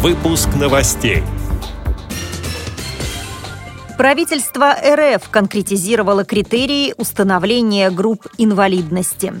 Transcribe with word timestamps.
Выпуск 0.00 0.48
новостей. 0.54 1.24
Правительство 3.96 4.72
РФ 4.72 5.28
конкретизировало 5.28 6.24
критерии 6.24 6.94
установления 6.96 7.90
групп 7.90 8.28
инвалидности. 8.38 9.34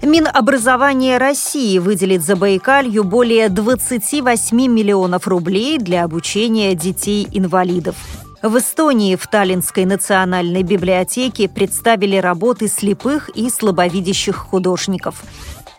Минобразование 0.00 1.18
России 1.18 1.76
выделит 1.78 2.24
за 2.24 2.34
Байкалью 2.34 3.04
более 3.04 3.50
28 3.50 4.56
миллионов 4.68 5.28
рублей 5.28 5.76
для 5.76 6.04
обучения 6.04 6.74
детей-инвалидов. 6.74 7.96
В 8.42 8.56
Эстонии 8.56 9.16
в 9.16 9.26
Таллинской 9.26 9.84
национальной 9.84 10.62
библиотеке 10.62 11.46
представили 11.46 12.16
работы 12.16 12.68
слепых 12.68 13.28
и 13.36 13.50
слабовидящих 13.50 14.34
художников. 14.36 15.22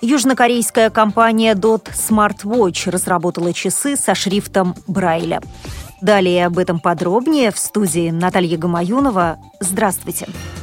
Южнокорейская 0.02 0.92
компания 0.92 1.56
Dot 1.56 1.90
Smartwatch 1.92 2.92
разработала 2.92 3.52
часы 3.52 3.96
со 3.96 4.14
шрифтом 4.14 4.76
Брайля. 4.86 5.42
Далее 6.02 6.46
об 6.46 6.60
этом 6.60 6.80
подробнее 6.80 7.52
в 7.52 7.58
студии 7.58 8.12
Наталья 8.12 8.58
Гамаюнова. 8.58 9.40
Здравствуйте. 9.60 10.28
Здравствуйте. 10.28 10.61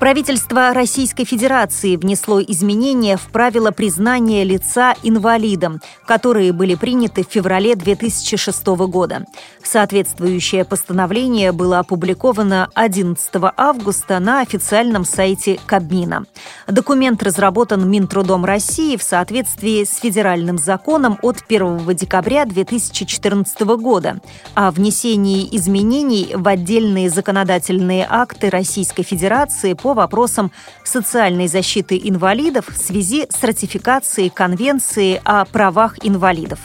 Правительство 0.00 0.72
Российской 0.72 1.26
Федерации 1.26 1.96
внесло 1.96 2.40
изменения 2.40 3.18
в 3.18 3.30
правила 3.30 3.70
признания 3.70 4.44
лица 4.44 4.94
инвалидом, 5.02 5.82
которые 6.06 6.54
были 6.54 6.74
приняты 6.74 7.22
в 7.22 7.30
феврале 7.30 7.76
2006 7.76 8.66
года. 8.88 9.26
Соответствующее 9.62 10.64
постановление 10.64 11.52
было 11.52 11.80
опубликовано 11.80 12.70
11 12.72 13.30
августа 13.58 14.18
на 14.20 14.40
официальном 14.40 15.04
сайте 15.04 15.60
Кабмина. 15.66 16.24
Документ 16.66 17.22
разработан 17.22 17.86
Минтрудом 17.88 18.46
России 18.46 18.96
в 18.96 19.02
соответствии 19.02 19.84
с 19.84 19.98
федеральным 19.98 20.56
законом 20.56 21.18
от 21.20 21.44
1 21.46 21.94
декабря 21.94 22.46
2014 22.46 23.60
года 23.76 24.20
о 24.54 24.70
внесении 24.70 25.46
изменений 25.54 26.30
в 26.34 26.48
отдельные 26.48 27.10
законодательные 27.10 28.06
акты 28.08 28.48
Российской 28.48 29.02
Федерации 29.02 29.74
по 29.74 29.89
по 29.90 29.94
вопросам 29.94 30.52
социальной 30.84 31.48
защиты 31.48 32.00
инвалидов 32.00 32.66
в 32.68 32.76
связи 32.76 33.26
с 33.28 33.42
ратификацией 33.42 34.30
Конвенции 34.30 35.20
о 35.24 35.44
правах 35.44 35.96
инвалидов. 36.04 36.60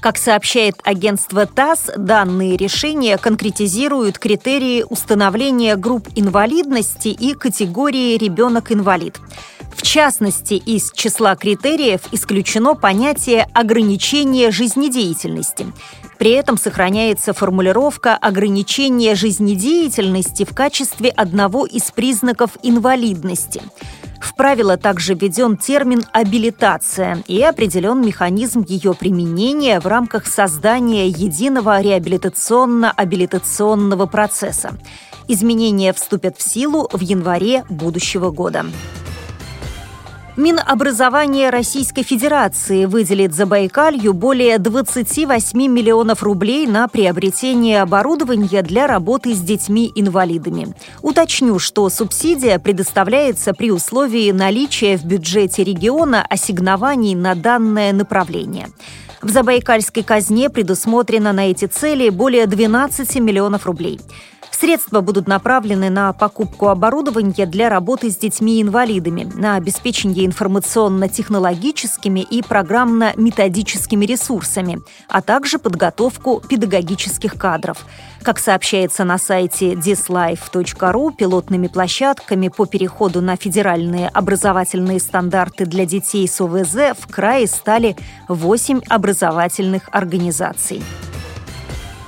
Как 0.00 0.16
сообщает 0.16 0.76
агентство 0.84 1.44
ТАСС, 1.44 1.90
данные 1.96 2.56
решения 2.56 3.18
конкретизируют 3.18 4.20
критерии 4.20 4.84
установления 4.88 5.74
групп 5.74 6.06
инвалидности 6.14 7.08
и 7.08 7.34
категории 7.34 8.16
«ребенок-инвалид». 8.16 9.18
В 9.74 9.82
частности, 9.82 10.54
из 10.54 10.90
числа 10.92 11.36
критериев 11.36 12.00
исключено 12.12 12.74
понятие 12.74 13.46
ограничения 13.52 14.50
жизнедеятельности. 14.50 15.66
При 16.18 16.30
этом 16.30 16.56
сохраняется 16.56 17.32
формулировка 17.32 18.16
ограничения 18.16 19.16
жизнедеятельности 19.16 20.44
в 20.44 20.54
качестве 20.54 21.10
одного 21.10 21.66
из 21.66 21.90
признаков 21.90 22.52
инвалидности. 22.62 23.60
В 24.20 24.36
правило 24.36 24.76
также 24.76 25.14
введен 25.14 25.56
термин 25.56 26.04
«абилитация» 26.12 27.24
и 27.26 27.42
определен 27.42 28.06
механизм 28.06 28.64
ее 28.66 28.94
применения 28.94 29.80
в 29.80 29.88
рамках 29.88 30.28
создания 30.28 31.08
единого 31.08 31.82
реабилитационно-абилитационного 31.82 34.06
процесса. 34.06 34.78
Изменения 35.26 35.92
вступят 35.92 36.38
в 36.38 36.48
силу 36.48 36.88
в 36.92 37.00
январе 37.00 37.64
будущего 37.68 38.30
года. 38.30 38.64
Минобразование 40.34 41.50
Российской 41.50 42.02
Федерации 42.02 42.86
выделит 42.86 43.34
за 43.34 43.44
Байкалью 43.44 44.14
более 44.14 44.58
28 44.58 45.58
миллионов 45.68 46.22
рублей 46.22 46.66
на 46.66 46.88
приобретение 46.88 47.82
оборудования 47.82 48.62
для 48.62 48.86
работы 48.86 49.34
с 49.34 49.40
детьми-инвалидами. 49.40 50.74
Уточню, 51.02 51.58
что 51.58 51.86
субсидия 51.90 52.58
предоставляется 52.58 53.52
при 53.52 53.70
условии 53.70 54.32
наличия 54.32 54.96
в 54.96 55.04
бюджете 55.04 55.64
региона 55.64 56.24
ассигнований 56.26 57.14
на 57.14 57.34
данное 57.34 57.92
направление. 57.92 58.68
В 59.20 59.28
Забайкальской 59.28 60.02
казне 60.02 60.48
предусмотрено 60.48 61.34
на 61.34 61.50
эти 61.50 61.66
цели 61.66 62.08
более 62.08 62.46
12 62.46 63.16
миллионов 63.20 63.66
рублей. 63.66 64.00
Средства 64.62 65.00
будут 65.00 65.26
направлены 65.26 65.90
на 65.90 66.12
покупку 66.12 66.68
оборудования 66.68 67.46
для 67.46 67.68
работы 67.68 68.12
с 68.12 68.16
детьми-инвалидами, 68.16 69.28
на 69.34 69.56
обеспечение 69.56 70.24
информационно-технологическими 70.24 72.20
и 72.20 72.42
программно-методическими 72.42 74.04
ресурсами, 74.04 74.80
а 75.08 75.20
также 75.20 75.58
подготовку 75.58 76.40
педагогических 76.48 77.36
кадров. 77.36 77.84
Как 78.22 78.38
сообщается 78.38 79.02
на 79.02 79.18
сайте 79.18 79.72
dislife.ru, 79.72 81.12
пилотными 81.12 81.66
площадками 81.66 82.46
по 82.46 82.64
переходу 82.64 83.20
на 83.20 83.34
федеральные 83.34 84.10
образовательные 84.10 85.00
стандарты 85.00 85.66
для 85.66 85.86
детей 85.86 86.28
с 86.28 86.40
ОВЗ 86.40 86.96
в 86.96 87.08
крае 87.10 87.48
стали 87.48 87.96
8 88.28 88.82
образовательных 88.88 89.88
организаций. 89.90 90.84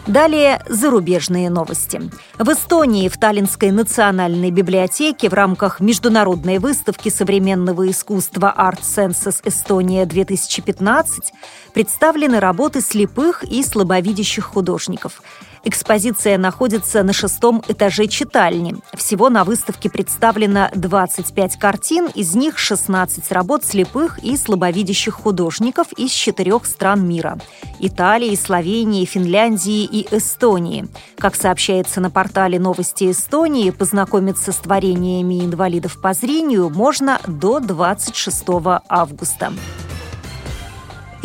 Далее 0.07 0.63
зарубежные 0.69 1.49
новости. 1.49 1.99
В 2.39 2.51
Эстонии 2.51 3.09
в 3.09 3.17
Таллинской 3.17 3.71
национальной 3.71 4.51
библиотеке 4.51 5.31
в 5.31 5.33
рамках 5.33 5.81
международной 5.81 6.59
выставки 6.59 7.09
современного 7.09 7.91
искусства 7.91 8.55
Art 8.55 8.83
Senses 8.83 9.41
Эстония 9.45 10.05
2015 10.05 11.33
представлены 11.73 12.39
работы 12.39 12.83
слепых 12.83 13.45
и 13.45 13.63
слабовидящих 13.63 14.45
художников. 14.45 15.23
Экспозиция 15.67 16.37
находится 16.37 17.03
на 17.03 17.15
шестом 17.15 17.63
этаже 17.67 18.07
читальни. 18.07 18.77
Всего 18.93 19.31
на 19.31 19.45
выставке 19.45 19.89
представлено 19.89 20.69
25 20.75 21.59
картин, 21.59 22.09
из 22.15 22.35
них 22.35 22.59
16 22.59 23.33
работ 23.33 23.65
слепых 23.65 24.19
и 24.23 24.37
слабовидящих 24.37 25.15
художников 25.15 25.89
из 25.97 26.11
четырех 26.11 26.67
стран 26.67 27.09
мира– 27.09 27.39
Италии, 27.81 28.35
Словении, 28.35 29.05
Финляндии 29.05 29.85
и 29.85 30.07
Эстонии. 30.15 30.87
Как 31.17 31.35
сообщается 31.35 32.01
на 32.01 32.11
портале 32.11 32.59
«Новости 32.59 33.11
Эстонии», 33.11 33.71
познакомиться 33.71 34.53
с 34.53 34.57
творениями 34.57 35.45
инвалидов 35.45 36.01
по 36.01 36.13
зрению 36.13 36.69
можно 36.69 37.21
до 37.27 37.61
26 37.61 38.45
августа. 38.89 39.53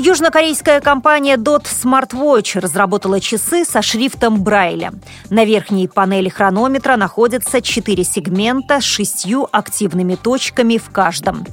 Южнокорейская 0.01 0.79
компания 0.79 1.35
Dot 1.35 1.65
Smartwatch 1.65 2.61
разработала 2.61 3.19
часы 3.19 3.65
со 3.65 3.81
шрифтом 3.81 4.41
Брайля. 4.41 4.93
На 5.29 5.43
верхней 5.43 5.89
панели 5.89 6.29
хронометра 6.29 6.95
находятся 6.95 7.61
четыре 7.61 8.05
сегмента 8.05 8.79
с 8.79 8.85
шестью 8.85 9.49
активными 9.51 10.15
точками 10.15 10.77
в 10.77 10.89
каждом. 10.89 11.45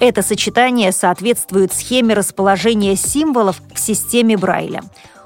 Это 0.00 0.22
сочетание 0.22 0.90
соответствует 0.90 1.72
схеме 1.72 2.14
расположения 2.14 2.96
символов 2.96 3.62
в 3.72 3.78
системе 3.78 4.36
Брайля. 4.36 4.82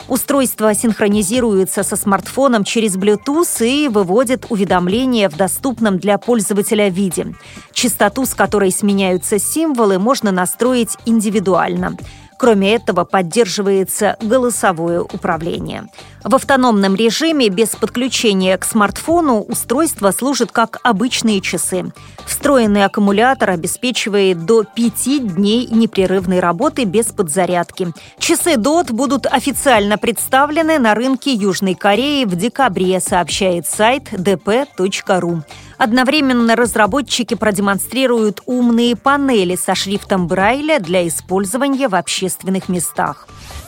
Устройство 0.06 0.74
синхронизируется 0.74 1.82
со 1.82 1.96
смартфоном 1.96 2.62
через 2.62 2.96
Bluetooth 2.96 3.66
и 3.66 3.88
выводит 3.88 4.46
уведомления 4.50 5.30
в 5.30 5.36
доступном 5.36 5.98
для 5.98 6.18
пользователя 6.18 6.90
виде. 6.90 7.34
Частоту, 7.72 8.26
с 8.26 8.34
которой 8.34 8.70
сменяются 8.70 9.38
символы, 9.38 9.98
можно 9.98 10.30
настроить 10.30 10.98
индивидуально. 11.06 11.96
Кроме 12.38 12.74
этого, 12.74 13.04
поддерживается 13.04 14.16
голосовое 14.20 15.00
управление. 15.00 15.86
В 16.26 16.34
автономном 16.34 16.96
режиме 16.96 17.48
без 17.50 17.68
подключения 17.76 18.58
к 18.58 18.64
смартфону 18.64 19.42
устройство 19.42 20.10
служит 20.10 20.50
как 20.50 20.80
обычные 20.82 21.40
часы. 21.40 21.92
Встроенный 22.26 22.84
аккумулятор 22.84 23.50
обеспечивает 23.50 24.44
до 24.44 24.64
пяти 24.64 25.20
дней 25.20 25.68
непрерывной 25.68 26.40
работы 26.40 26.82
без 26.82 27.06
подзарядки. 27.06 27.92
Часы 28.18 28.54
DOT 28.54 28.92
будут 28.92 29.26
официально 29.26 29.98
представлены 29.98 30.80
на 30.80 30.96
рынке 30.96 31.32
Южной 31.32 31.76
Кореи 31.76 32.24
в 32.24 32.34
декабре, 32.34 32.98
сообщает 32.98 33.68
сайт 33.68 34.12
dp.ru. 34.12 35.42
Одновременно 35.78 36.56
разработчики 36.56 37.34
продемонстрируют 37.34 38.40
умные 38.46 38.96
панели 38.96 39.54
со 39.54 39.76
шрифтом 39.76 40.26
Брайля 40.26 40.80
для 40.80 41.06
использования 41.06 41.86
в 41.86 41.94
общественных 41.94 42.68
местах. 42.68 43.28